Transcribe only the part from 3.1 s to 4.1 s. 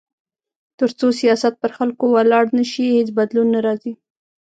بدلون نه راځي.